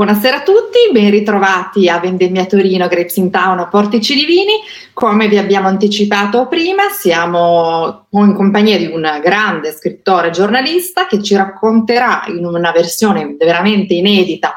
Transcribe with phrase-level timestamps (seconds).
[0.00, 4.54] Buonasera a tutti, ben ritrovati a Vendemmia Torino, Grapes in Town, Portici Divini.
[4.94, 11.22] Come vi abbiamo anticipato prima, siamo in compagnia di un grande scrittore e giornalista che
[11.22, 14.54] ci racconterà in una versione veramente inedita,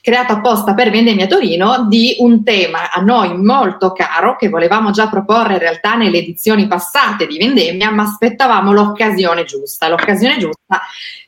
[0.00, 5.10] creata apposta per Vendemmia Torino, di un tema a noi molto caro che volevamo già
[5.10, 9.88] proporre in realtà nelle edizioni passate di Vendemmia, ma aspettavamo l'occasione giusta.
[9.88, 10.80] L'occasione giusta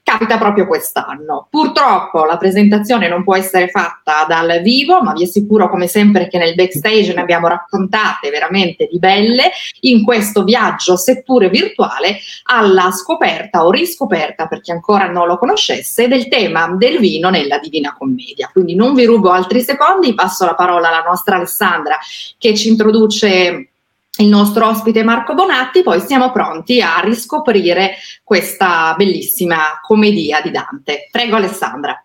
[0.08, 1.48] capita proprio quest'anno.
[1.50, 6.38] Purtroppo la presentazione non può essere fatta dal vivo, ma vi assicuro come sempre che
[6.38, 13.66] nel backstage ne abbiamo raccontate veramente di belle in questo viaggio, seppure virtuale, alla scoperta
[13.66, 18.48] o riscoperta, per chi ancora non lo conoscesse, del tema del vino nella Divina Commedia.
[18.50, 21.98] Quindi non vi rubo altri secondi, passo la parola alla nostra Alessandra
[22.38, 23.72] che ci introduce
[24.18, 31.08] il nostro ospite Marco Bonatti, poi siamo pronti a riscoprire questa bellissima commedia di Dante.
[31.10, 32.02] Prego Alessandra.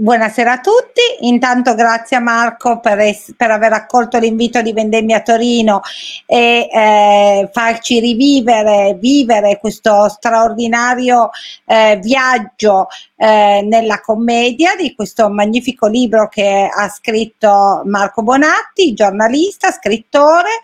[0.00, 5.22] Buonasera a tutti, intanto grazie a Marco per, es- per aver accolto l'invito di Vendemmia
[5.22, 5.80] Torino
[6.24, 11.30] e eh, farci rivivere, vivere questo straordinario
[11.64, 12.86] eh, viaggio
[13.16, 20.60] eh, nella commedia di questo magnifico libro che ha scritto Marco Bonatti, giornalista, scrittore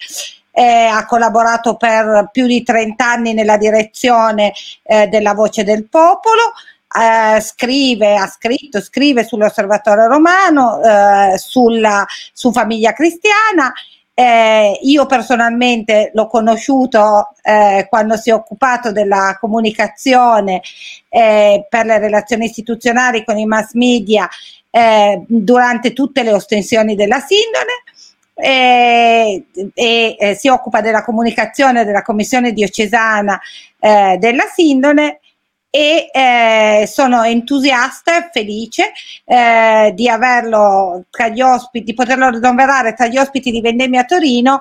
[0.56, 4.52] eh, ha collaborato per più di 30 anni nella direzione
[4.84, 6.52] eh, della Voce del Popolo,
[6.94, 13.72] eh, scrive, ha scritto, scrive sull'osservatorio romano, eh, sulla, su famiglia cristiana.
[14.16, 20.62] Eh, io personalmente l'ho conosciuto eh, quando si è occupato della comunicazione
[21.08, 24.28] eh, per le relazioni istituzionali con i mass media
[24.70, 27.72] eh, durante tutte le ostensioni della sindone
[28.36, 33.40] e, e si occupa della comunicazione della commissione diocesana
[33.80, 35.18] eh, della sindone
[35.74, 38.92] e eh, sono entusiasta e felice
[39.24, 44.60] eh, di averlo tra gli ospiti, di poterlo rinombrare tra gli ospiti di Vendemmia Torino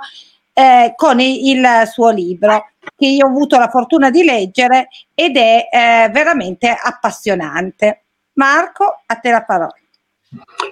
[0.54, 2.66] eh, con il, suo libro
[2.98, 8.06] che io ho avuto la fortuna di leggere ed è eh, veramente appassionante.
[8.34, 9.78] Marco, a te la parola.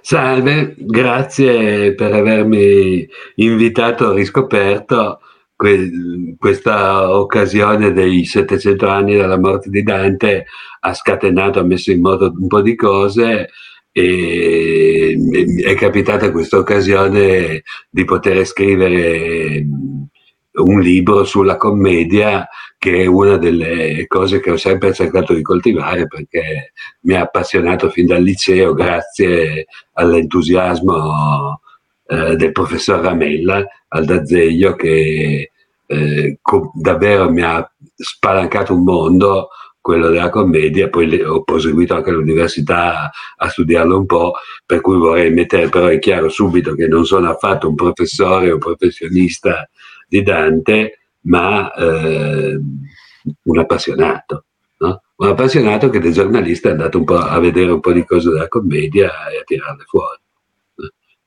[0.02, 5.20] Salve, grazie per avermi invitato a riscoperto
[5.62, 10.48] que- questa occasione dei 700 anni dalla morte di Dante
[10.80, 13.50] ha scatenato, ha messo in moto un po' di cose
[13.92, 15.16] e
[15.64, 17.62] è capitata questa occasione
[17.92, 19.64] di poter scrivere
[20.54, 22.48] un libro sulla commedia
[22.80, 27.90] che è una delle cose che ho sempre cercato di coltivare perché mi ha appassionato
[27.90, 31.60] fin dal liceo grazie all'entusiasmo
[32.12, 35.52] eh, del professor Ramella al D'Azeglio che
[35.86, 39.48] eh, co- davvero mi ha spalancato un mondo,
[39.80, 44.34] quello della commedia, poi ho proseguito anche all'università a, studiarlo un po',
[44.66, 48.58] per cui vorrei mettere però è chiaro subito che non sono affatto un professore o
[48.58, 49.68] professionista
[50.08, 52.60] di Dante, ma eh,
[53.44, 54.46] un appassionato.
[54.80, 55.02] No?
[55.16, 58.30] Un appassionato che da giornalista è andato un po' a vedere un po' di cose
[58.30, 60.20] della commedia e a tirarle fuori.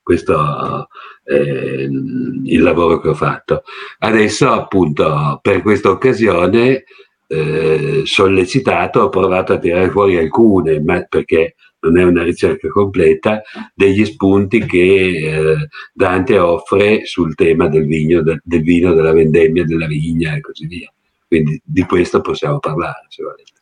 [0.05, 0.87] Questo
[1.23, 3.63] è il lavoro che ho fatto.
[3.97, 6.83] Adesso, appunto, per questa occasione,
[7.25, 13.41] eh, sollecitato, ho provato a tirare fuori alcune, ma perché non è una ricerca completa,
[13.73, 19.63] degli spunti che eh, Dante offre sul tema del, vigno, del, del vino, della vendemmia,
[19.63, 20.93] della vigna e così via.
[21.27, 23.53] Quindi di questo possiamo parlare, se volete.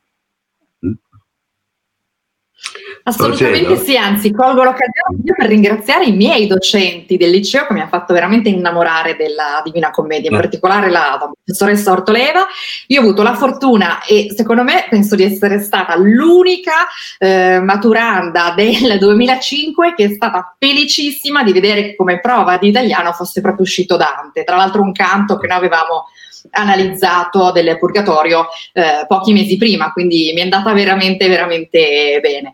[3.04, 3.84] Assolutamente Procedo.
[3.84, 8.14] sì, anzi colgo l'occasione per ringraziare i miei docenti del liceo che mi hanno fatto
[8.14, 10.40] veramente innamorare della Divina Commedia, in eh.
[10.40, 12.46] particolare la professoressa Ortoleva.
[12.88, 18.54] Io ho avuto la fortuna e secondo me penso di essere stata l'unica eh, maturanda
[18.56, 23.98] del 2005 che è stata felicissima di vedere come prova di italiano fosse proprio uscito
[23.98, 26.06] Dante, tra l'altro un canto che noi avevamo
[26.52, 32.54] analizzato del Purgatorio eh, pochi mesi prima, quindi mi è andata veramente, veramente bene.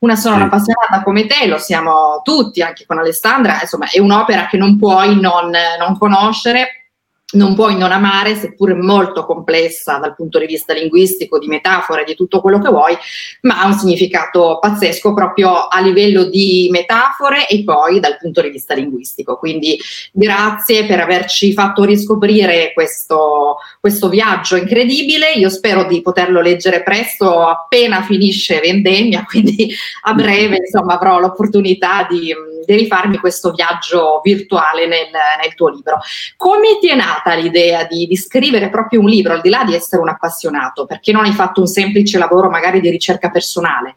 [0.00, 0.40] Una sono sì.
[0.40, 5.20] un'appassionata come te, lo siamo tutti, anche con Alessandra, insomma è un'opera che non puoi
[5.20, 6.79] non, non conoscere
[7.32, 12.14] non puoi non amare, seppure molto complessa dal punto di vista linguistico, di metafore, di
[12.14, 12.96] tutto quello che vuoi,
[13.42, 18.50] ma ha un significato pazzesco proprio a livello di metafore e poi dal punto di
[18.50, 19.36] vista linguistico.
[19.36, 19.78] Quindi
[20.12, 25.32] grazie per averci fatto riscoprire questo, questo viaggio incredibile.
[25.32, 29.72] Io spero di poterlo leggere presto, appena finisce Vendemmia, quindi
[30.02, 35.08] a breve insomma, avrò l'opportunità di, di rifarmi questo viaggio virtuale nel,
[35.42, 35.98] nel tuo libro.
[36.36, 39.74] Come ti è nata l'idea di, di, scrivere proprio un libro, al di là di
[39.74, 40.86] essere un appassionato?
[40.86, 43.96] Perché non hai fatto un semplice lavoro magari di ricerca personale?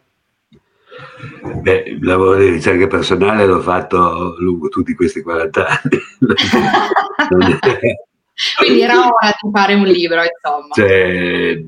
[1.62, 6.00] Beh, il lavoro di ricerca personale l'ho fatto lungo tutti questi 40 anni.
[8.58, 10.74] Quindi era ora di fare un libro, insomma.
[10.74, 11.62] Cioè,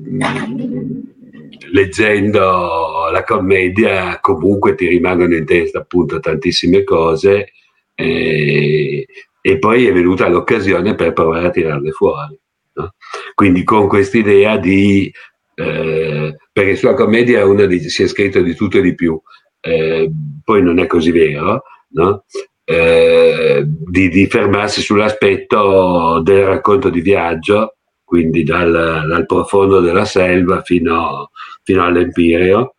[1.72, 7.52] leggendo la commedia comunque ti rimangono in testa appunto tantissime cose
[7.94, 9.06] eh,
[9.40, 12.38] e poi è venuta l'occasione per provare a tirarle fuori.
[12.74, 12.94] No?
[13.34, 15.12] Quindi con quest'idea di...
[15.54, 19.18] Eh, perché sulla commedia uno dice si è scritto di tutto e di più,
[19.60, 20.10] eh,
[20.44, 22.24] poi non è così vero, no?
[22.64, 27.75] eh, di, di, fermarsi sull'aspetto del racconto di viaggio,
[28.06, 31.32] quindi dal, dal profondo della selva fino,
[31.64, 32.76] fino all'Empireo,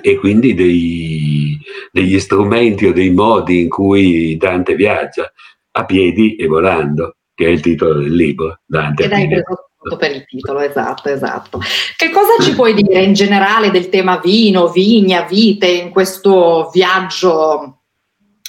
[0.00, 1.60] e quindi dei,
[1.92, 5.30] degli strumenti o dei modi in cui Dante viaggia,
[5.72, 8.60] a piedi e volando, che è il titolo del libro.
[8.64, 11.60] Dante hai preso per il titolo, esatto, esatto.
[11.94, 17.82] Che cosa ci puoi dire in generale del tema vino, vigna, vite in questo viaggio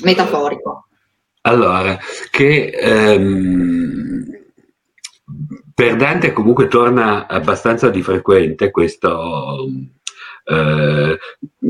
[0.02, 0.88] metaforico?
[1.42, 1.98] Allora,
[2.32, 4.37] che ehm,
[5.78, 9.68] per Dante comunque torna abbastanza di frequente questo,
[10.46, 11.18] eh,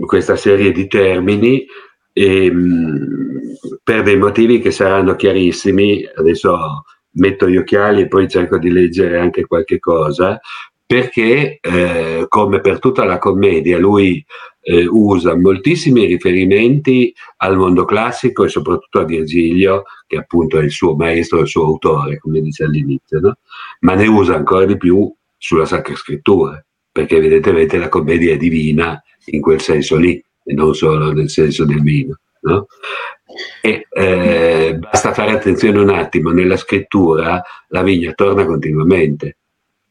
[0.05, 1.65] questa serie di termini
[2.13, 3.41] e, ehm,
[3.83, 6.07] per dei motivi che saranno chiarissimi.
[6.15, 10.39] Adesso metto gli occhiali e poi cerco di leggere anche qualche cosa,
[10.87, 14.25] perché eh, come per tutta la commedia lui
[14.61, 20.71] eh, usa moltissimi riferimenti al mondo classico e soprattutto a Virgilio, che appunto è il
[20.71, 23.37] suo maestro, il suo autore, come dice all'inizio, no?
[23.81, 29.01] ma ne usa ancora di più sulla Sacra Scrittura, perché evidentemente la commedia è divina
[29.25, 32.17] in quel senso lì, e non solo nel senso del vino.
[32.43, 32.67] No?
[33.61, 39.37] E, eh, basta fare attenzione un attimo, nella scrittura la vigna torna continuamente.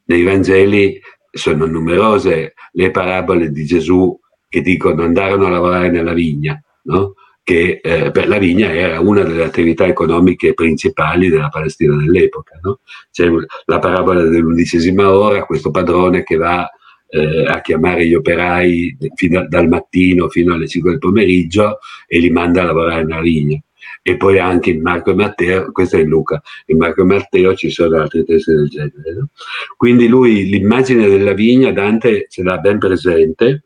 [0.07, 1.01] Nei Vangeli
[1.31, 4.19] sono numerose le parabole di Gesù
[4.49, 7.15] che dicono andarono a lavorare nella vigna, no?
[7.43, 12.59] che eh, per la vigna era una delle attività economiche principali della Palestina dell'epoca.
[12.63, 12.81] No?
[13.13, 13.29] C'è
[13.67, 16.69] la parabola dell'undicesima ora, questo padrone che va
[17.09, 22.31] eh, a chiamare gli operai fino, dal mattino fino alle 5 del pomeriggio e li
[22.31, 23.61] manda a lavorare nella vigna.
[24.03, 27.55] E poi anche in Marco e Matteo, questo è in Luca, in Marco e Matteo
[27.55, 29.15] ci sono altri testi del genere.
[29.19, 29.29] No?
[29.77, 33.65] Quindi lui l'immagine della vigna, Dante ce l'ha ben presente,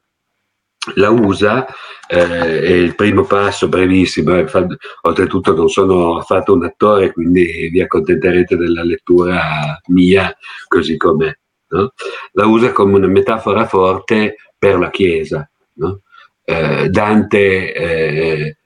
[0.95, 1.67] la usa,
[2.09, 4.67] eh, è il primo passo brevissimo, eh, fa,
[5.03, 10.35] oltretutto non sono affatto un attore, quindi vi accontenterete della lettura mia
[10.67, 11.33] così com'è
[11.71, 11.93] no?
[12.33, 15.49] la usa come una metafora forte per la Chiesa.
[15.75, 16.03] No?
[16.45, 18.57] Eh, Dante eh,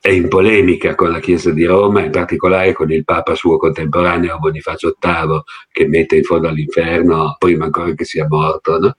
[0.00, 4.38] è in polemica con la Chiesa di Roma, in particolare con il Papa suo contemporaneo
[4.38, 8.78] Bonifacio VIII, che mette in fondo all'inferno prima ancora che sia morto.
[8.78, 8.94] No?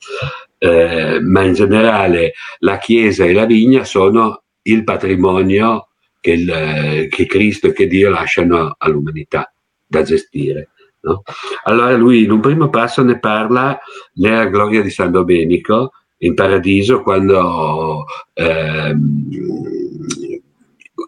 [0.60, 5.88] Eh, ma in generale la Chiesa e la vigna sono il patrimonio
[6.20, 9.52] che, il, che Cristo e che Dio lasciano all'umanità
[9.88, 10.70] da gestire.
[11.00, 11.24] No?
[11.64, 13.80] Allora lui in un primo passo ne parla
[14.16, 19.00] nella gloria di San Domenico in paradiso quando ehm,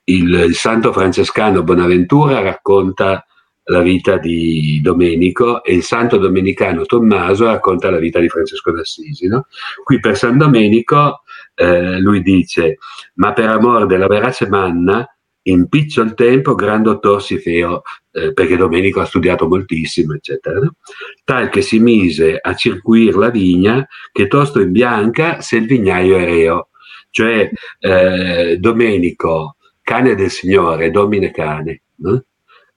[0.05, 3.25] il, il, santo francescano Bonaventura racconta
[3.65, 9.27] la vita di Domenico e il santo domenicano Tommaso racconta la vita di Francesco d'Assisi.
[9.27, 9.47] No?
[9.83, 11.21] Qui per San Domenico
[11.55, 12.77] eh, lui dice
[13.15, 15.07] ma per amor della verace manna
[15.43, 20.75] in piccol tempo gran dottor si feo, eh, perché Domenico ha studiato moltissimo, eccetera, no?
[21.23, 26.17] tal che si mise a circuir la vigna che tosto in bianca se il vignaio
[26.17, 26.69] è reo.
[27.09, 27.49] Cioè
[27.79, 32.23] eh, Domenico, cane del Signore, domine cane, no?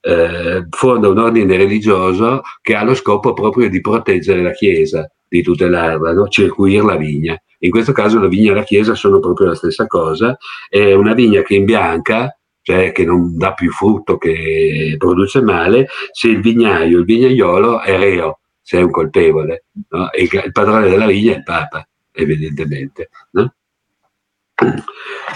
[0.01, 5.43] eh, fonda un ordine religioso che ha lo scopo proprio di proteggere la Chiesa, di
[5.43, 6.29] tutelarla, no?
[6.29, 7.41] circuir la vigna.
[7.61, 10.37] In questo caso la vigna e la Chiesa sono proprio la stessa cosa,
[10.69, 12.37] è una vigna che in bianca
[12.67, 17.97] cioè che non dà più frutto, che produce male, se il vignaio, il vignaiolo è
[17.97, 20.09] reo, se è un colpevole, no?
[20.19, 23.11] il padrone della vigna è il Papa, evidentemente.
[23.31, 23.55] No?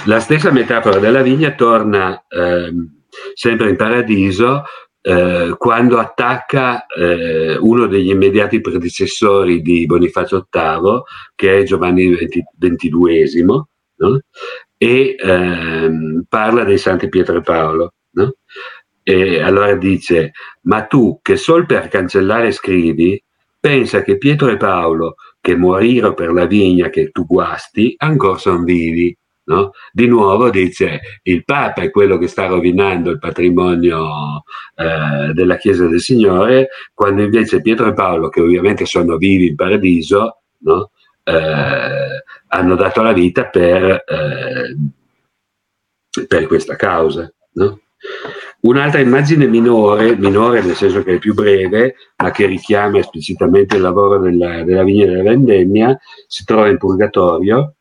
[0.07, 3.03] La stessa metafora della vigna torna ehm,
[3.35, 4.65] sempre in paradiso
[5.03, 11.03] eh, quando attacca eh, uno degli immediati predecessori di Bonifacio VIII,
[11.35, 14.21] che è Giovanni XXII, no?
[14.77, 17.93] e ehm, parla dei Santi Pietro e Paolo.
[18.13, 18.35] No?
[19.03, 23.23] E allora dice, ma tu che sol per cancellare scrivi,
[23.59, 28.63] pensa che Pietro e Paolo, che moriro per la vigna che tu guasti, ancora sono
[28.63, 29.17] vivi.
[29.45, 29.73] No?
[29.91, 34.45] Di nuovo dice il Papa è quello che sta rovinando il patrimonio
[34.77, 39.57] eh, della Chiesa del Signore, quando invece Pietro e Paolo, che ovviamente sono vivi in
[39.57, 40.91] paradiso, no?
[41.25, 44.77] eh, hanno dato la vita per, eh,
[46.29, 47.33] per questa causa.
[47.55, 47.81] No?
[48.63, 53.83] Un'altra immagine minore, minore nel senso che è più breve, ma che richiama esplicitamente il
[53.83, 57.77] lavoro della, della vigna della vendemmia, si trova in Purgatorio,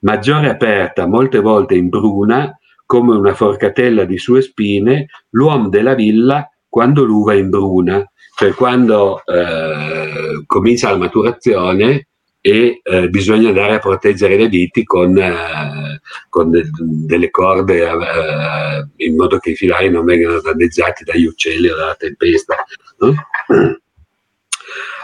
[0.00, 2.52] maggiore aperta, molte volte in bruna,
[2.86, 8.04] come una forcatella di sue spine, l'uomo della villa quando l'uva è in bruna,
[8.36, 12.08] cioè quando eh, comincia la maturazione
[12.40, 19.04] e eh, bisogna andare a proteggere le viti con, eh, con de- delle corde eh,
[19.04, 22.56] in modo che i filari non vengano danneggiati dagli uccelli o dalla tempesta.
[22.98, 23.14] No?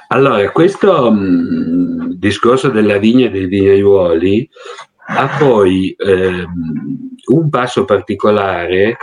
[0.09, 4.49] Allora, questo mh, mm, discorso della vigna e dei vignaiuoli
[5.09, 6.47] ha poi ehm,
[7.33, 8.99] un passo particolare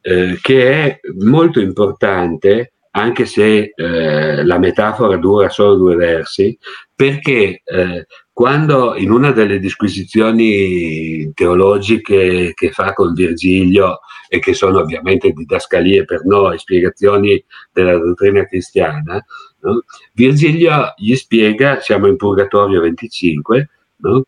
[0.00, 6.56] eh, che è molto importante anche se eh, la metafora dura solo due versi,
[6.94, 14.78] perché eh, quando in una delle disquisizioni teologiche che fa con Virgilio e che sono
[14.78, 17.42] ovviamente didascalie per noi, spiegazioni
[17.72, 19.24] della dottrina cristiana,
[19.60, 19.82] no?
[20.12, 24.24] Virgilio gli spiega, siamo in Purgatorio 25, no?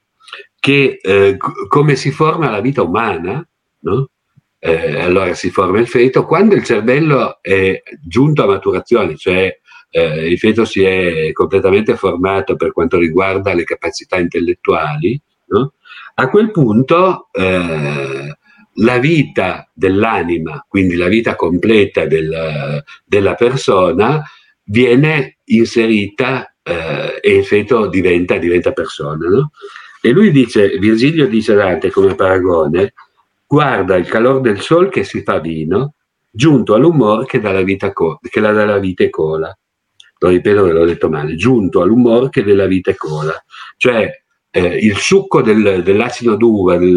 [0.59, 1.37] che eh,
[1.69, 3.47] come si forma la vita umana,
[3.81, 4.11] no?
[4.61, 9.59] Eh, allora si forma il feto, quando il cervello è giunto a maturazione, cioè
[9.91, 15.73] eh, il feto si è completamente formato per quanto riguarda le capacità intellettuali, no?
[16.15, 18.37] a quel punto eh,
[18.75, 24.23] la vita dell'anima, quindi la vita completa del, della persona,
[24.65, 29.27] viene inserita eh, e il feto diventa, diventa persona.
[29.29, 29.51] No?
[30.03, 32.93] E lui dice, Virgilio dice Dante come paragone,
[33.51, 35.95] guarda il calore del sol che si fa vino,
[36.31, 39.53] giunto all'umore che dà la vita, co- che la dà la vita e cola.
[40.19, 43.35] Lo ripeto che l'ho detto male, giunto all'umore che dà la vita cola.
[43.77, 44.09] Cioè
[44.51, 46.97] eh, il succo del, dell'acido d'uva del,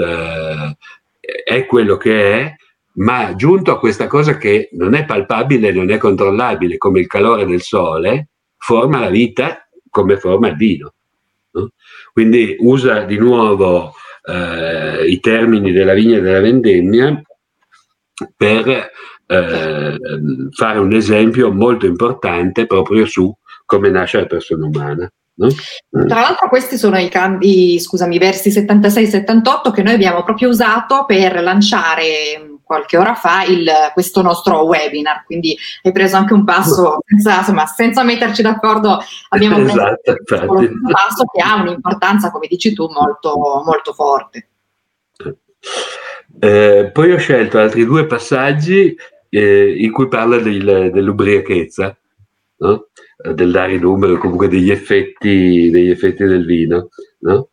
[1.20, 2.56] eh, è quello che è,
[2.98, 7.48] ma giunto a questa cosa che non è palpabile, non è controllabile, come il calore
[7.48, 10.94] del sole, forma la vita come forma il vino.
[11.54, 11.72] No?
[12.12, 17.22] Quindi usa di nuovo eh, i termini della vigna della vendemmia
[18.36, 18.92] per
[19.25, 19.98] eh,
[20.51, 23.34] fare un esempio molto importante proprio su
[23.65, 25.10] come nasce la persona umana.
[25.36, 25.48] No?
[26.08, 31.42] Tra l'altro questi sono i, cambi, scusami, versi 76-78 che noi abbiamo proprio usato per
[31.42, 37.38] lanciare qualche ora fa il, questo nostro webinar, quindi hai preso anche un passo senza,
[37.38, 39.00] insomma, senza metterci d'accordo,
[39.30, 44.48] abbiamo esatto, preso un passo che ha un'importanza, come dici tu, molto, molto forte.
[46.39, 48.96] Eh, poi ho scelto altri due passaggi
[49.30, 51.96] eh, in cui parla del, dell'ubriachezza,
[52.58, 52.88] no?
[53.36, 56.89] del dare numero, comunque degli effetti, degli effetti del vino.
[57.20, 57.50] No?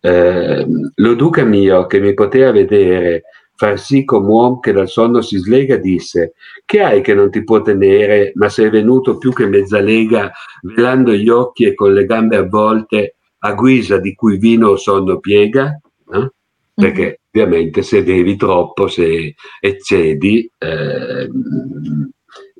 [0.00, 0.66] Eh,
[0.96, 3.22] lo duca mio che mi poteva vedere
[3.56, 6.34] far sì come uomo che dal sonno si slega, disse:
[6.64, 10.32] Che hai che non ti può tenere, ma sei venuto più che mezza lega,
[10.62, 15.18] velando gli occhi e con le gambe avvolte, a guisa di cui vino o sonno
[15.18, 15.78] piega?
[16.06, 16.32] No?
[16.74, 17.44] Perché mm-hmm.
[17.44, 21.28] ovviamente se bevi troppo, se eccedi, eh,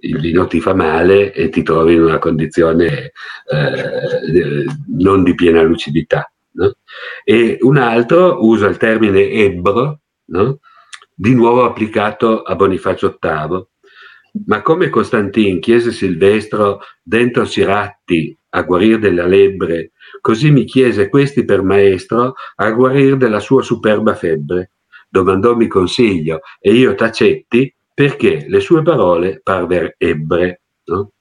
[0.00, 3.12] il vino ti fa male e ti trovi in una condizione
[3.50, 4.64] eh,
[4.98, 6.30] non di piena lucidità.
[6.52, 6.76] No?
[7.24, 10.60] E un altro usa il termine ebbro, no?
[11.14, 13.66] Di nuovo applicato a Bonifacio VIII.
[14.46, 21.44] Ma come Costantin chiese Silvestro dentro Siratti a guarire della lebbre, così mi chiese questi
[21.44, 24.72] per maestro a guarire della sua superba febbre.
[25.08, 30.62] Domandòmi consiglio e io tacetti perché le sue parole parver ebbre.
[30.86, 31.12] No?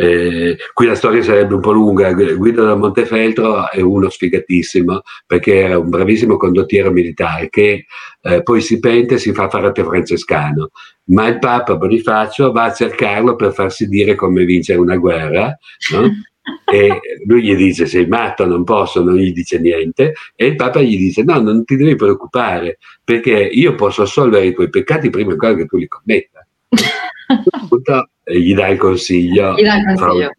[0.00, 2.12] Eh, qui la storia sarebbe un po' lunga.
[2.12, 7.86] Guido da Montefeltro è uno sfigatissimo perché era un bravissimo condottiero militare che
[8.22, 10.70] eh, poi si pente e si fa frate francescano.
[11.06, 15.56] Ma il Papa Bonifacio va a cercarlo per farsi dire come vincere una guerra.
[15.92, 16.08] No?
[16.64, 20.14] E lui gli dice: Sei matto, non posso, non gli dice niente.
[20.34, 24.54] E il Papa gli dice: No, non ti devi preoccupare perché io posso assolvere i
[24.54, 26.46] tuoi peccati prima ancora che tu li commetta.
[28.28, 29.54] gli dà il consiglio.
[29.54, 30.30] Gli dà il consiglio.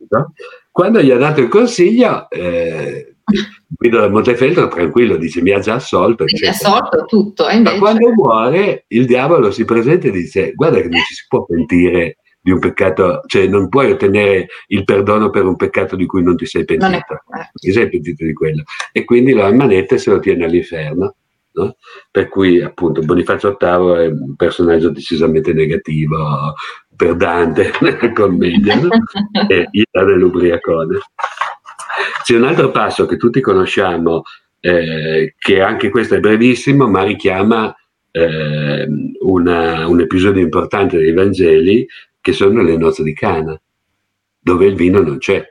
[0.71, 3.15] Quando gli ha dato il consiglio, eh,
[3.67, 6.25] Guido da Montefeltro tranquillo dice mi ha già assolto.
[6.25, 7.47] Mi ha assolto tutto.
[7.49, 7.75] Invece...
[7.75, 11.45] Ma quando muore il diavolo si presenta e dice guarda che non ci si può
[11.45, 16.23] pentire di un peccato, cioè non puoi ottenere il perdono per un peccato di cui
[16.23, 16.89] non ti sei pentito.
[16.89, 17.49] Non, è...
[17.53, 18.63] ti sei pentito di quello.
[18.91, 21.15] E quindi lo ammanetta e se lo tiene all'inferno.
[21.51, 21.75] No?
[22.09, 26.53] Per cui appunto Bonifacio VIII è un personaggio decisamente negativo
[26.99, 28.89] per Dante nella commedia no?
[29.47, 30.97] e Ida dell'Ubriacone.
[32.23, 34.23] C'è un altro passo che tutti conosciamo
[34.59, 37.73] eh, che anche questo è brevissimo, ma richiama
[38.11, 38.85] eh,
[39.21, 41.87] una, un episodio importante dei Vangeli,
[42.19, 43.57] che sono le nozze di Cana,
[44.37, 45.41] dove il vino non c'è.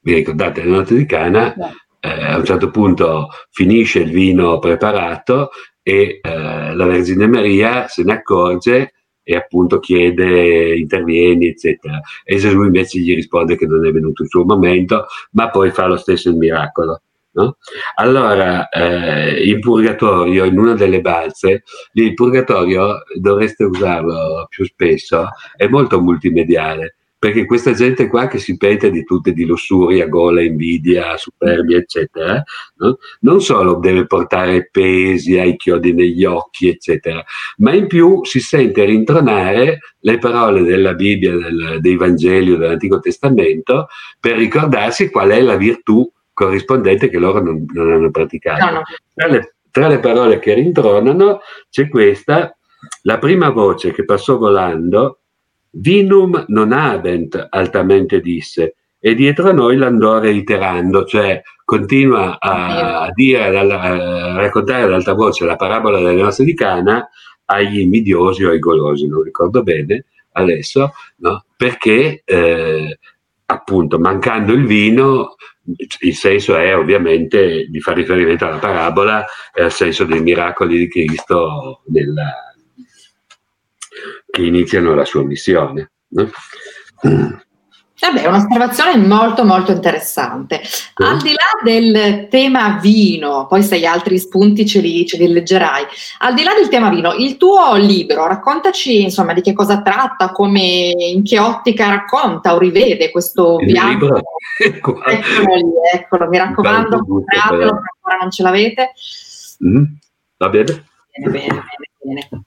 [0.00, 1.54] Vi ricordate le nozze di Cana?
[2.00, 8.02] Eh, a un certo punto finisce il vino preparato e eh, la Vergine Maria se
[8.02, 13.92] ne accorge e appunto chiede intervieni eccetera e Gesù invece gli risponde che non è
[13.92, 17.02] venuto il suo momento ma poi fa lo stesso il miracolo
[17.32, 17.56] no?
[17.96, 21.62] allora eh, in purgatorio in una delle balze
[21.92, 28.56] il purgatorio dovreste usarlo più spesso è molto multimediale perché questa gente qua che si
[28.56, 32.42] pente di tutte di lussuria, gola, invidia, superbia, eccetera,
[32.78, 32.98] no?
[33.20, 37.22] non solo deve portare pesi, ai chiodi negli occhi, eccetera,
[37.58, 42.98] ma in più si sente rintronare le parole della Bibbia, del, dei Vangeli o dell'Antico
[42.98, 43.86] Testamento
[44.18, 48.64] per ricordarsi qual è la virtù corrispondente che loro non, non hanno praticato.
[48.64, 48.82] No, no.
[49.14, 51.38] Tra, le, tra le parole che rintronano
[51.70, 52.52] c'è questa,
[53.02, 55.18] la prima voce che passò volando
[55.72, 63.58] Vinum non habent, altamente disse, e dietro a noi l'andò reiterando, cioè continua a, dire,
[63.58, 67.08] a raccontare ad alta voce la parabola delle nostre di Cana
[67.46, 71.44] agli invidiosi o ai golosi, non ricordo bene adesso, no?
[71.56, 72.98] perché eh,
[73.46, 75.36] appunto mancando il vino
[76.00, 79.24] il senso è ovviamente di fare riferimento alla parabola
[79.54, 82.51] e al senso dei miracoli di Cristo nella,
[84.32, 85.92] che iniziano la sua missione.
[86.08, 86.30] No?
[88.02, 90.60] Vabbè, è un'osservazione molto molto interessante.
[90.94, 95.28] Al di là del tema vino, poi se hai altri spunti ce li, ce li,
[95.28, 95.84] leggerai,
[96.20, 100.32] al di là del tema vino, il tuo libro, raccontaci insomma di che cosa tratta,
[100.32, 104.06] come, in che ottica racconta o rivede questo il viaggio.
[104.06, 104.22] Libro.
[104.62, 105.02] Ecco.
[105.04, 108.92] Eccolo lì, eccolo, mi raccomando, compratelo, ancora non ce l'avete.
[109.64, 109.84] Mm,
[110.36, 110.84] va bene?
[111.10, 111.64] Bene, bene,
[112.02, 112.28] bene.
[112.28, 112.42] bene.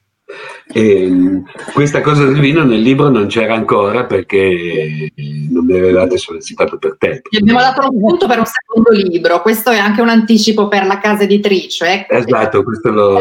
[0.72, 1.44] E
[1.74, 5.12] questa cosa del vino nel libro non c'era ancora perché
[5.50, 7.30] non mi avevate sollecitato per tempo.
[7.30, 10.86] Gli abbiamo dato un punto per un secondo libro, questo è anche un anticipo per
[10.86, 11.86] la casa editrice.
[11.86, 12.14] Ecco.
[12.16, 13.20] Esatto, questo lo, lo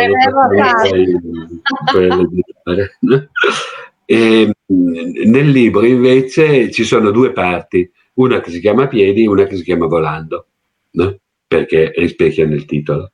[4.07, 9.45] e, nel libro invece ci sono due parti, una che si chiama Piedi e una
[9.45, 10.47] che si chiama Volando,
[10.93, 11.19] no?
[11.47, 13.13] perché rispecchia nel titolo.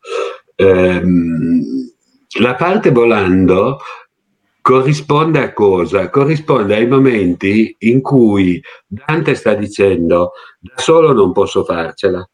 [0.57, 1.93] Ehm,
[2.39, 3.79] la parte volando
[4.61, 6.09] corrisponde a cosa?
[6.11, 12.29] Corrisponde ai momenti in cui Dante sta dicendo da solo non posso farcela.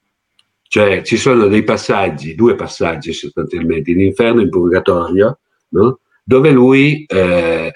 [0.69, 6.01] Cioè ci sono dei passaggi, due passaggi sostanzialmente, in inferno e in purgatorio, no?
[6.25, 7.73] dove lui, eh,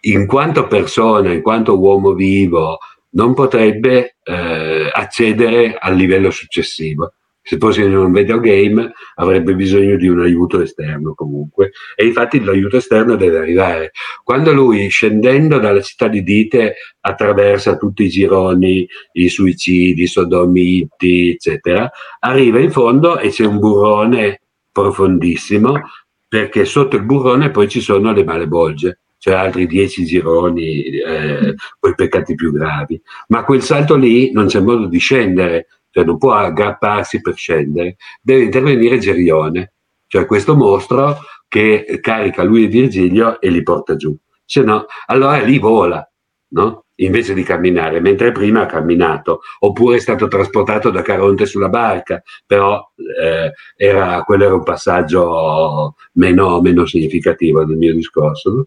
[0.00, 2.78] in quanto persona, in quanto uomo vivo,
[3.10, 7.14] non potrebbe eh, accedere al livello successivo
[7.46, 11.72] se fosse in un videogame avrebbe bisogno di un aiuto esterno comunque.
[11.94, 13.90] E infatti l'aiuto esterno deve arrivare.
[14.22, 21.32] Quando lui scendendo dalla città di Dite attraversa tutti i gironi i suicidi, i sodomiti
[21.32, 24.40] eccetera arriva in fondo e c'è un burrone
[24.72, 25.82] profondissimo
[26.26, 31.94] perché sotto il burrone poi ci sono le malebolge cioè altri dieci gironi eh, i
[31.94, 33.00] peccati più gravi.
[33.28, 37.96] Ma quel salto lì non c'è modo di scendere cioè non può aggrapparsi per scendere,
[38.20, 39.74] deve intervenire Gerione,
[40.08, 44.12] cioè questo mostro che carica lui e Virgilio e li porta giù.
[44.44, 46.04] Se no, allora lì vola,
[46.48, 46.86] no?
[46.96, 52.20] invece di camminare, mentre prima ha camminato, oppure è stato trasportato da Caronte sulla barca,
[52.44, 58.50] però eh, era, quello era un passaggio meno, meno significativo del mio discorso.
[58.52, 58.66] No?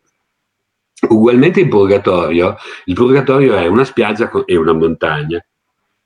[1.09, 5.45] Ugualmente in purgatorio, il purgatorio è una spiaggia e una montagna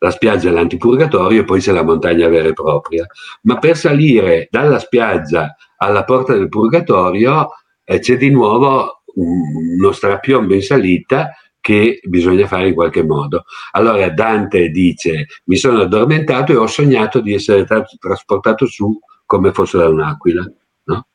[0.03, 3.05] la spiaggia è l'antipurgatorio e poi c'è la montagna vera e propria.
[3.43, 7.49] Ma per salire dalla spiaggia alla porta del purgatorio
[7.83, 13.43] eh, c'è di nuovo uno strapiombo in salita che bisogna fare in qualche modo.
[13.73, 19.53] Allora Dante dice, mi sono addormentato e ho sognato di essere stato trasportato su come
[19.53, 20.43] fosse da un'aquila.
[20.85, 21.07] No?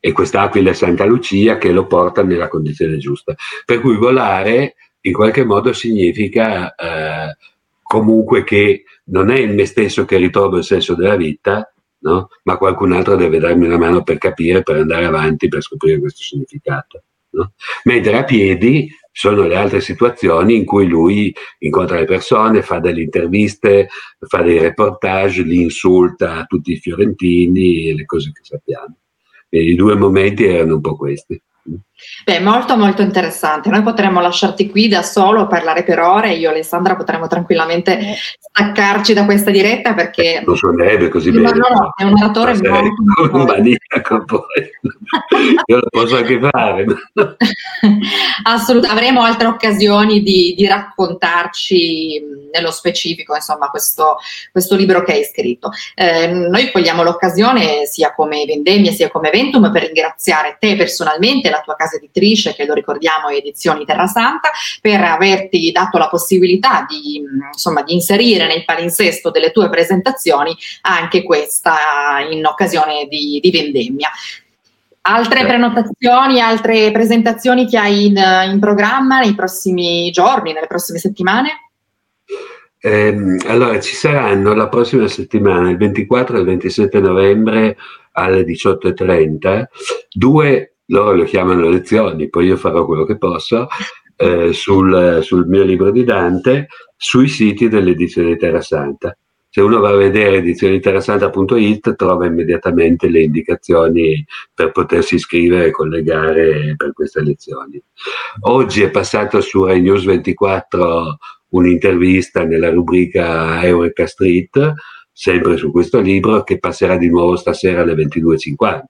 [0.00, 3.34] E quest'aquila è Santa Lucia che lo porta nella condizione giusta.
[3.66, 6.74] Per cui volare in qualche modo significa...
[6.74, 7.36] Eh,
[7.84, 12.28] comunque che non è me stesso che ritrovo il senso della vita, no?
[12.42, 16.22] ma qualcun altro deve darmi una mano per capire, per andare avanti, per scoprire questo
[16.22, 17.04] significato.
[17.30, 17.52] No?
[17.84, 23.02] Mentre a piedi sono le altre situazioni in cui lui incontra le persone, fa delle
[23.02, 28.96] interviste, fa dei reportage, li insulta a tutti i fiorentini e le cose che sappiamo.
[29.48, 31.40] E I due momenti erano un po' questi.
[32.24, 33.68] Beh, molto molto interessante.
[33.68, 38.16] Noi potremmo lasciarti qui da solo, parlare per ore, io e Alessandra potremmo tranquillamente eh.
[38.38, 40.42] staccarci da questa diretta perché...
[40.44, 41.52] Non suonerebbe così bene.
[41.52, 43.36] No, no, è un oratore molto...
[43.36, 44.70] Un maniaco poi.
[45.66, 46.84] io lo posso anche fare.
[48.44, 54.16] Assolutamente, avremo altre occasioni di, di, raccontarci nello specifico, insomma, questo,
[54.50, 55.70] questo libro che hai scritto.
[55.94, 61.60] Eh, noi cogliamo l'occasione sia come Vendemmia sia come Ventum per ringraziare te personalmente, la
[61.60, 66.86] tua casa editrice, che lo ricordiamo è Edizioni Terra Santa, per averti dato la possibilità
[66.88, 71.76] di, insomma, di inserire nel palinsesto delle tue presentazioni anche questa
[72.30, 74.08] in occasione di, di vendemmia.
[75.06, 78.16] Altre prenotazioni, altre presentazioni che hai in,
[78.50, 81.64] in programma nei prossimi giorni, nelle prossime settimane?
[82.80, 87.76] Eh, allora, ci saranno la prossima settimana, il 24 e il 27 novembre
[88.12, 89.64] alle 18.30,
[90.10, 93.68] due loro lo chiamano lezioni, poi io farò quello che posso,
[94.16, 99.16] eh, sul, sul, mio libro di Dante, sui siti dell'edizione di Terra Santa.
[99.48, 106.74] Se uno va a vedere edizioniterrasanta.it trova immediatamente le indicazioni per potersi iscrivere e collegare
[106.76, 107.80] per queste lezioni.
[108.46, 111.18] Oggi è passato su Rai News 24
[111.50, 114.74] un'intervista nella rubrica Eureka Street
[115.16, 118.80] sempre su questo libro che passerà di nuovo stasera alle 22.50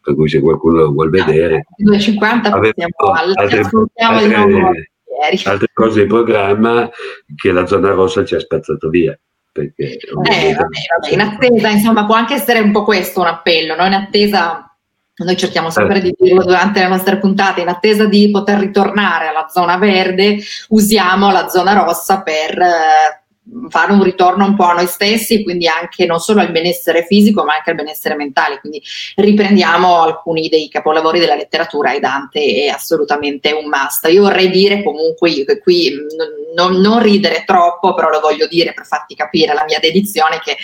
[0.00, 2.72] per cui se qualcuno lo vuole vedere 22.50 altre,
[3.34, 4.92] altre,
[5.44, 6.88] altre cose in programma
[7.34, 9.18] che la zona rossa ci ha spazzato via
[9.50, 13.74] perché eh, vabbè, vabbè, in attesa insomma può anche essere un po' questo un appello
[13.74, 13.84] no?
[13.84, 14.72] in attesa
[15.14, 19.46] noi cerchiamo sempre di dirlo durante le nostre puntate, in attesa di poter ritornare alla
[19.48, 23.21] zona verde, usiamo la zona rossa per eh,
[23.68, 27.44] fare un ritorno un po' a noi stessi, quindi anche non solo al benessere fisico,
[27.44, 28.60] ma anche al benessere mentale.
[28.60, 28.82] Quindi
[29.16, 34.08] riprendiamo alcuni dei capolavori della letteratura e Dante è assolutamente un must.
[34.10, 35.92] Io vorrei dire comunque che qui
[36.54, 40.56] non, non ridere troppo, però lo voglio dire per farti capire la mia dedizione che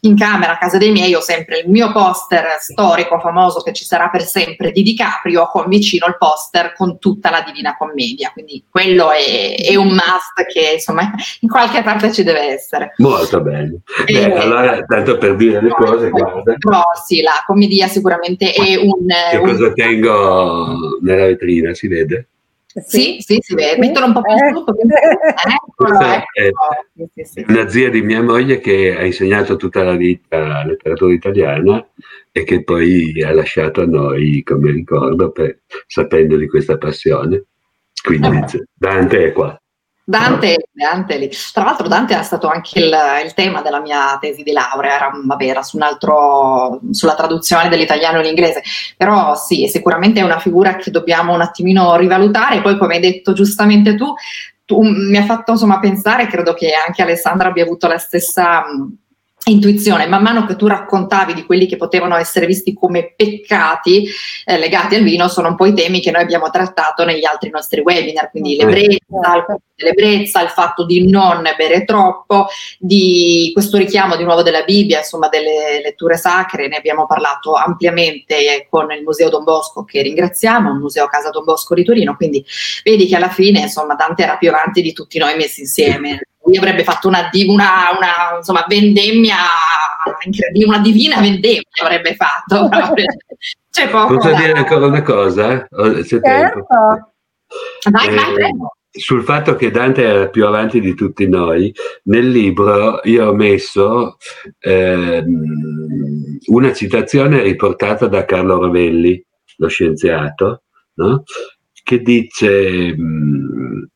[0.00, 3.84] in camera a casa dei miei ho sempre il mio poster storico famoso che ci
[3.84, 8.30] sarà per sempre di DiCaprio con vicino il poster con tutta la Divina Commedia.
[8.32, 12.92] Quindi quello è, è un must che insomma in qualche parte ci deve essere.
[12.98, 13.80] Molto bene.
[14.04, 16.54] Beh, eh, allora tanto per dire le no, cose guarda.
[16.58, 19.46] però sì la commedia sicuramente è un che un...
[19.46, 22.28] cosa tengo nella vetrina si vede?
[22.74, 23.78] Sì, sì, si vede.
[23.78, 24.64] Mettono un po' più su.
[25.76, 25.98] Eccolo,
[26.32, 27.08] ecco.
[27.12, 31.86] Sì, sì, Una zia di mia moglie che ha insegnato tutta la vita letteratura italiana
[32.32, 37.44] e che poi ha lasciato a noi come ricordo per, sapendo di questa passione.
[38.02, 38.66] Quindi eh.
[38.74, 39.56] Dante è qua.
[40.06, 41.30] Dante, Dante lì.
[41.52, 45.10] Tra l'altro Dante era stato anche il, il, tema della mia tesi di laurea, era,
[45.24, 48.62] vabbè, era su altro, sulla traduzione dell'italiano in inglese,
[48.98, 53.32] però sì, sicuramente è una figura che dobbiamo un attimino rivalutare, poi come hai detto
[53.32, 54.12] giustamente tu,
[54.66, 58.62] tu mi ha fatto insomma pensare, credo che anche Alessandra abbia avuto la stessa
[59.50, 64.08] intuizione, man mano che tu raccontavi di quelli che potevano essere visti come peccati
[64.44, 67.50] eh, legati al vino, sono un po' i temi che noi abbiamo trattato negli altri
[67.50, 72.46] nostri webinar, quindi l'ebbrezza, il, l'ebbrezza, il fatto di non bere troppo,
[72.78, 78.66] di questo richiamo di nuovo della Bibbia, insomma delle letture sacre, ne abbiamo parlato ampiamente
[78.70, 82.44] con il Museo Don Bosco che ringraziamo, il Museo Casa Don Bosco di Torino, quindi
[82.82, 86.56] vedi che alla fine insomma Dante era più avanti di tutti noi messi insieme lui
[86.56, 89.36] avrebbe fatto una, una, una insomma, vendemmia
[90.24, 92.68] incredibile, una divina vendemmia avrebbe fatto.
[93.70, 94.36] C'è poco Posso da...
[94.36, 95.66] dire ancora una cosa?
[95.66, 96.66] C'è certo.
[97.90, 98.52] Vai, eh, vai,
[98.90, 104.16] sul fatto che Dante era più avanti di tutti noi, nel libro io ho messo
[104.60, 105.24] eh,
[106.46, 109.24] una citazione riportata da Carlo Rovelli,
[109.56, 110.62] lo scienziato,
[110.94, 111.24] no?
[111.82, 113.88] che dice mh,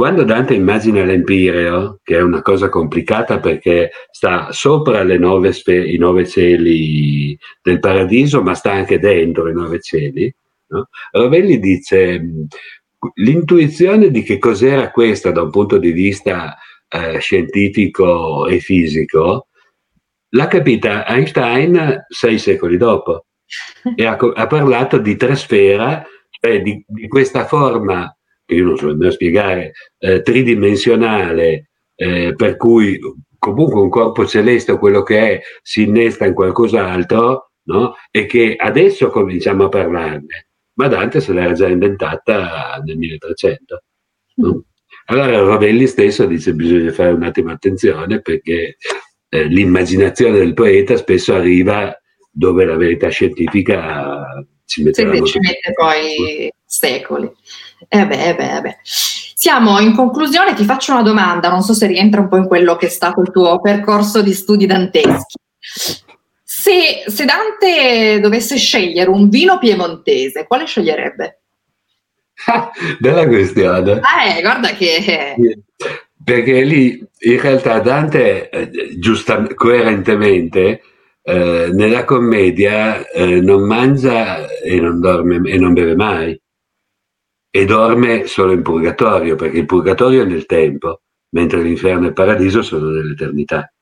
[0.00, 5.98] quando Dante immagina l'Empireo, che è una cosa complicata perché sta sopra nove sfe- i
[5.98, 10.34] nove cieli del paradiso, ma sta anche dentro i nove cieli,
[10.68, 10.88] no?
[11.10, 12.18] Rovelli dice
[13.16, 16.56] l'intuizione di che cos'era questa da un punto di vista
[16.88, 19.48] eh, scientifico e fisico
[20.30, 23.26] l'ha capita Einstein sei secoli dopo
[23.94, 28.10] e ha, ha parlato di trasfera, cioè di, di questa forma
[28.50, 32.98] che io non so nemmeno spiegare, eh, tridimensionale, eh, per cui
[33.38, 37.94] comunque un corpo celeste o quello che è si innesta in qualcos'altro, no?
[38.10, 43.82] e che adesso cominciamo a parlarne, ma Dante se l'era già inventata nel 1300.
[44.36, 44.64] No?
[45.06, 48.76] Allora Ravelli stesso dice bisogna fare un attimo attenzione perché
[49.28, 51.96] eh, l'immaginazione del poeta spesso arriva
[52.30, 54.24] dove la verità scientifica
[54.64, 57.30] ci, sì, ci mette poi secoli.
[57.88, 58.76] Eh beh, eh beh, eh beh.
[58.82, 62.76] Siamo in conclusione, ti faccio una domanda, non so se rientra un po' in quello
[62.76, 65.38] che è stato il tuo percorso di studi danteschi.
[66.44, 71.40] Se, se Dante dovesse scegliere un vino piemontese, quale sceglierebbe?
[72.98, 74.00] Bella questione.
[74.36, 75.62] Eh, guarda che...
[76.22, 80.82] Perché lì in realtà Dante, eh, giustamente, coerentemente,
[81.22, 86.38] eh, nella commedia eh, non mangia e non dorme e non beve mai
[87.50, 92.14] e dorme solo in purgatorio, perché il purgatorio è nel tempo, mentre l'inferno e il
[92.14, 93.72] paradiso sono nell'eternità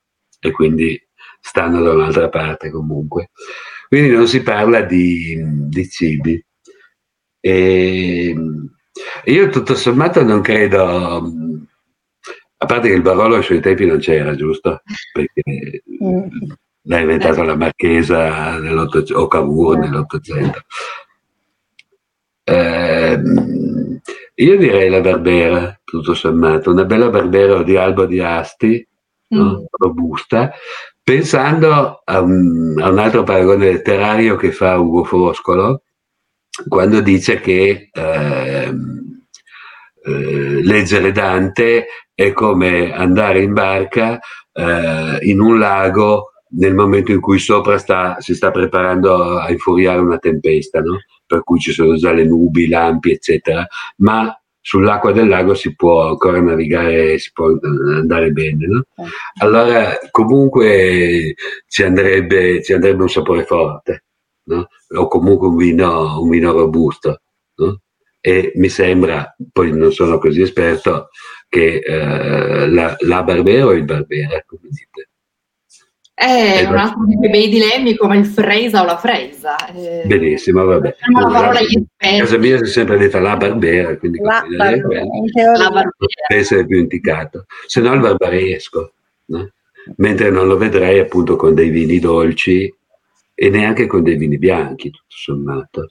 [0.41, 1.01] e quindi
[1.41, 3.31] stanno da un'altra parte comunque.
[3.89, 5.37] Quindi non si parla di,
[5.69, 6.43] di cibi.
[7.41, 8.35] E
[9.25, 11.23] io tutto sommato non credo,
[12.61, 14.83] a parte che il Barolo ai suoi tempi non c'era, giusto?
[15.13, 16.51] Perché mm.
[16.83, 18.59] l'ha inventato la Marchesa
[19.15, 20.63] o Cavour nell'Ottocento.
[22.49, 23.21] Eh,
[24.37, 28.87] io direi la Barbera, tutto sommato, una bella Barbera di albo di asti,
[29.35, 29.39] mm.
[29.39, 29.65] no?
[29.71, 30.53] robusta,
[31.03, 35.83] pensando a un, a un, altro paragone letterario che fa Ugo Foscolo,
[36.69, 38.73] quando dice che eh,
[40.05, 44.19] eh, leggere Dante è come andare in barca
[44.53, 50.01] eh, in un lago nel momento in cui sopra sta, si sta preparando a infuriare
[50.01, 50.97] una tempesta, no?
[51.29, 53.67] Per cui ci sono già le nubi, i lampi, eccetera,
[53.99, 58.67] ma sull'acqua del lago si può ancora navigare, si può andare bene.
[58.67, 58.85] No?
[58.97, 59.05] Eh.
[59.43, 61.35] Allora, comunque
[61.67, 64.05] ci andrebbe, ci andrebbe un sapore forte,
[64.45, 64.69] no?
[64.97, 67.21] o comunque un vino, un vino robusto.
[67.57, 67.81] No?
[68.21, 71.11] E mi sembra, poi non sono così esperto,
[71.49, 75.08] che eh, la, la Barbera o il Barbera, come dite?
[76.19, 79.55] È un altro di quei bei dilemmi come il fresa o la fresa.
[79.69, 80.97] Eh, Benissimo, vabbè.
[81.13, 85.05] La parola A casa mia si è sempre detta la barbera, quindi la barbera.
[85.57, 85.91] La barbera.
[86.27, 87.47] essere più indicato.
[87.67, 88.95] Se no il barbaresco,
[89.27, 89.53] no?
[89.99, 92.75] mentre non lo vedrei appunto con dei vini dolci
[93.35, 95.87] e neanche con dei vini bianchi, tutto sommato.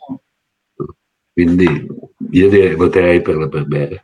[1.32, 1.88] Quindi
[2.32, 4.02] io direi, voterei per la barbera.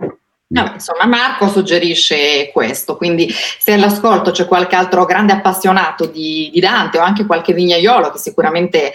[0.54, 6.60] No, insomma, Marco suggerisce questo, quindi se all'ascolto c'è qualche altro grande appassionato di, di
[6.60, 8.94] Dante o anche qualche vignaiolo che sicuramente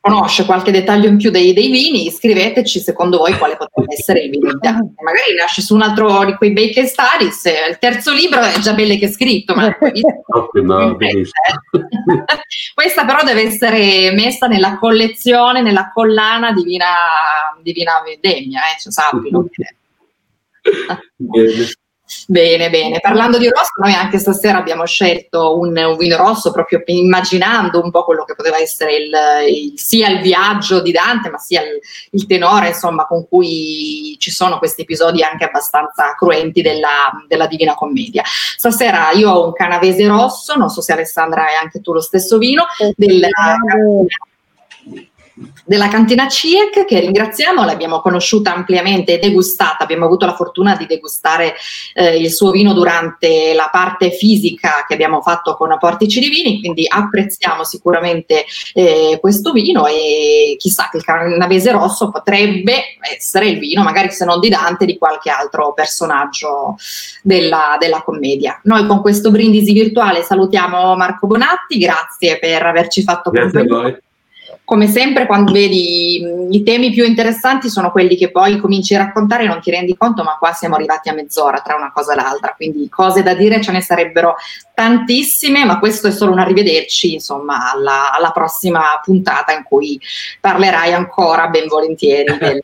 [0.00, 4.30] conosce qualche dettaglio in più dei, dei, vini, scriveteci secondo voi quale potrebbe essere il
[4.30, 4.94] vino di Dante.
[5.02, 8.72] Magari nasce su un altro di quei bei case studies, il terzo libro è già
[8.72, 9.66] belle che scritto, ma
[10.62, 10.96] no,
[12.72, 16.86] questa però deve essere messa nella collezione, nella collana Divina,
[17.60, 19.48] Divina Vendemmia, eh, cioè, sappilo.
[21.16, 21.68] Bene.
[22.26, 23.00] Bene, bene.
[23.00, 27.90] Parlando di rosso, noi anche stasera abbiamo scelto un, un vino rosso proprio immaginando un
[27.90, 29.10] po' quello che poteva essere il,
[29.46, 31.78] il, sia il viaggio di Dante, ma sia il,
[32.12, 37.74] il, tenore, insomma, con cui ci sono questi episodi anche abbastanza cruenti della, della Divina
[37.74, 38.22] Commedia.
[38.24, 42.38] Stasera io ho un canavese rosso, non so se Alessandra hai anche tu lo stesso
[42.38, 42.64] vino,
[42.96, 43.28] della
[45.64, 50.86] della cantina CIEC che ringraziamo, l'abbiamo conosciuta ampiamente e degustata, abbiamo avuto la fortuna di
[50.86, 51.54] degustare
[51.94, 56.60] eh, il suo vino durante la parte fisica che abbiamo fatto con Portici di Vini,
[56.60, 63.58] quindi apprezziamo sicuramente eh, questo vino e chissà che il canavese rosso potrebbe essere il
[63.58, 66.76] vino, magari se non di Dante, di qualche altro personaggio
[67.22, 68.60] della, della commedia.
[68.64, 74.00] Noi con questo brindisi virtuale salutiamo Marco Bonatti, grazie per averci fatto compagnia
[74.68, 79.44] come sempre quando vedi i temi più interessanti sono quelli che poi cominci a raccontare
[79.44, 82.16] e non ti rendi conto, ma qua siamo arrivati a mezz'ora tra una cosa e
[82.16, 84.34] l'altra, quindi cose da dire ce ne sarebbero
[84.78, 90.00] tantissime, ma questo è solo un arrivederci, insomma, alla, alla prossima puntata in cui
[90.40, 92.62] parlerai ancora ben volentieri del,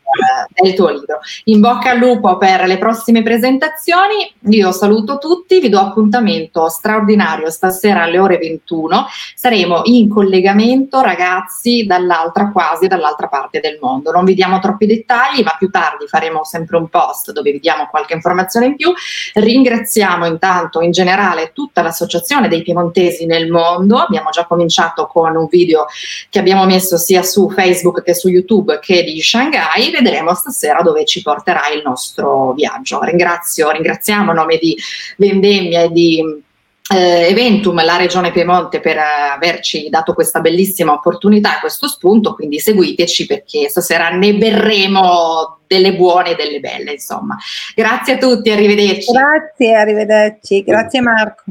[0.53, 1.19] del tuo libro.
[1.45, 7.49] In bocca al lupo per le prossime presentazioni, io saluto tutti, vi do appuntamento straordinario
[7.49, 14.11] stasera alle ore 21, saremo in collegamento ragazzi dall'altra quasi dall'altra parte del mondo.
[14.11, 17.87] Non vi diamo troppi dettagli, ma più tardi faremo sempre un post dove vi diamo
[17.87, 18.93] qualche informazione in più.
[19.33, 23.97] Ringraziamo intanto in generale tutta l'associazione dei piemontesi nel mondo.
[23.97, 25.87] Abbiamo già cominciato con un video
[26.29, 29.91] che abbiamo messo sia su Facebook che su YouTube che di Shanghai.
[29.91, 33.01] Vedremo stasera dove ci porterà il nostro viaggio.
[33.01, 34.77] Ringrazio, ringraziamo a nome di
[35.17, 36.43] Vendemmia e di
[36.93, 42.59] eh, Eventum, la Regione Piemonte, per averci dato questa bellissima opportunità e questo spunto, quindi
[42.59, 47.37] seguiteci perché stasera ne berremo delle buone e delle belle, insomma.
[47.73, 49.11] Grazie a tutti, arrivederci.
[49.11, 50.63] Grazie, arrivederci.
[50.63, 51.43] Grazie Marco.